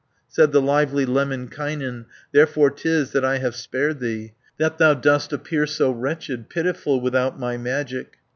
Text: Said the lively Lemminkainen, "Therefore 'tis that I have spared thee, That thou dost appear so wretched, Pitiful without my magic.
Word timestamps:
Said 0.27 0.51
the 0.51 0.63
lively 0.63 1.05
Lemminkainen, 1.05 2.05
"Therefore 2.31 2.71
'tis 2.71 3.11
that 3.11 3.23
I 3.23 3.37
have 3.37 3.53
spared 3.55 3.99
thee, 3.99 4.33
That 4.57 4.79
thou 4.79 4.95
dost 4.95 5.31
appear 5.31 5.67
so 5.67 5.91
wretched, 5.91 6.49
Pitiful 6.49 6.99
without 6.99 7.39
my 7.39 7.55
magic. 7.55 8.15